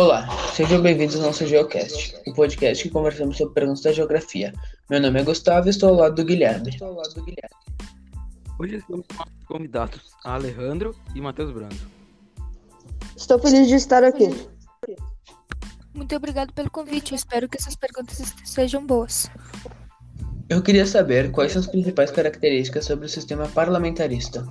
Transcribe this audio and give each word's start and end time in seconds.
Olá, 0.00 0.26
sejam 0.54 0.80
bem-vindos 0.80 1.14
ao 1.16 1.20
nosso 1.20 1.46
Geocast, 1.46 2.16
o 2.26 2.30
um 2.30 2.32
podcast 2.32 2.82
que 2.82 2.88
conversamos 2.88 3.36
sobre 3.36 3.52
perguntas 3.52 3.82
da 3.82 3.92
geografia. 3.92 4.50
Meu 4.88 4.98
nome 4.98 5.20
é 5.20 5.22
Gustavo 5.22 5.66
e 5.66 5.70
estou 5.70 5.90
ao 5.90 5.94
lado 5.94 6.14
do 6.14 6.24
Guilherme. 6.24 6.70
Hoje 8.58 8.76
estamos 8.76 9.06
com 9.06 9.24
convidados 9.46 10.00
Alejandro 10.24 10.96
e 11.14 11.20
Matheus 11.20 11.52
Brando. 11.52 11.76
Estou 13.14 13.38
feliz 13.38 13.68
de 13.68 13.74
estar 13.74 14.02
aqui. 14.02 14.30
Muito 15.92 16.16
obrigado 16.16 16.54
pelo 16.54 16.70
convite. 16.70 17.12
Eu 17.12 17.16
espero 17.16 17.46
que 17.46 17.58
essas 17.58 17.76
perguntas 17.76 18.34
sejam 18.42 18.86
boas. 18.86 19.30
Eu 20.48 20.62
queria 20.62 20.86
saber 20.86 21.30
quais 21.30 21.52
são 21.52 21.60
as 21.60 21.68
principais 21.68 22.10
características 22.10 22.86
sobre 22.86 23.04
o 23.04 23.08
sistema 23.08 23.46
parlamentarista. 23.48 24.48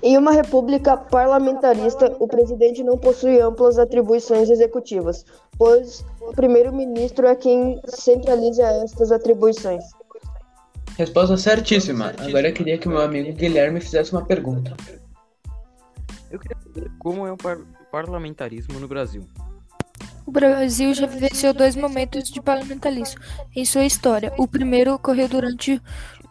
Em 0.00 0.16
uma 0.16 0.30
república 0.30 0.96
parlamentarista, 0.96 2.14
o 2.20 2.28
presidente 2.28 2.84
não 2.84 2.96
possui 2.96 3.40
amplas 3.40 3.78
atribuições 3.78 4.48
executivas, 4.48 5.24
pois 5.58 6.04
o 6.20 6.32
primeiro-ministro 6.32 7.26
é 7.26 7.34
quem 7.34 7.80
centraliza 7.86 8.62
estas 8.84 9.10
atribuições. 9.10 9.84
Resposta 10.96 11.36
certíssima. 11.36 12.12
Agora 12.18 12.48
eu 12.48 12.54
queria 12.54 12.78
que 12.78 12.88
meu 12.88 13.00
amigo 13.00 13.32
Guilherme 13.32 13.80
fizesse 13.80 14.12
uma 14.12 14.24
pergunta. 14.24 14.76
Eu 16.30 16.38
queria 16.38 16.56
saber 16.62 16.90
como 16.98 17.26
é 17.26 17.32
o 17.32 17.36
par 17.36 17.58
parlamentarismo 17.90 18.78
no 18.78 18.86
Brasil. 18.86 19.24
O 20.26 20.30
Brasil 20.30 20.92
já 20.92 21.06
vivenciou 21.06 21.54
dois 21.54 21.74
momentos 21.74 22.28
de 22.28 22.42
parlamentarismo 22.42 23.18
em 23.56 23.64
sua 23.64 23.86
história. 23.86 24.30
O 24.36 24.46
primeiro 24.46 24.92
ocorreu 24.92 25.26
durante 25.26 25.80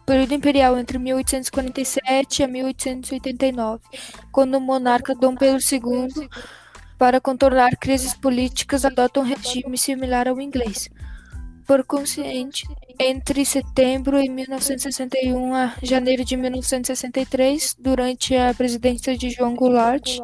período 0.08 0.32
imperial 0.32 0.78
entre 0.78 0.98
1847 0.98 2.42
a 2.42 2.48
1889, 2.48 3.84
quando 4.32 4.56
o 4.56 4.60
monarca 4.60 5.14
Dom 5.14 5.36
Pedro 5.36 5.60
II, 5.60 6.30
para 6.96 7.20
contornar 7.20 7.76
crises 7.76 8.14
políticas, 8.14 8.86
adota 8.86 9.20
um 9.20 9.22
regime 9.22 9.76
similar 9.76 10.26
ao 10.26 10.40
inglês. 10.40 10.88
Por 11.66 11.84
consciente, 11.84 12.66
entre 12.98 13.44
setembro 13.44 14.22
de 14.22 14.30
1961 14.30 15.54
a 15.54 15.74
janeiro 15.82 16.24
de 16.24 16.38
1963, 16.38 17.76
durante 17.78 18.34
a 18.34 18.54
presidência 18.54 19.14
de 19.14 19.28
João 19.28 19.54
Goulart, 19.54 20.20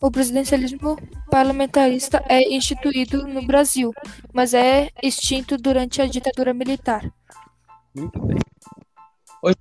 o 0.00 0.10
presidencialismo 0.10 0.96
parlamentarista 1.30 2.24
é 2.30 2.50
instituído 2.50 3.28
no 3.28 3.42
Brasil, 3.46 3.92
mas 4.32 4.54
é 4.54 4.88
extinto 5.02 5.58
durante 5.58 6.00
a 6.00 6.06
ditadura 6.06 6.54
militar. 6.54 7.12
Muito 7.94 8.18
bem. 8.22 8.51
Hoje 9.42 9.56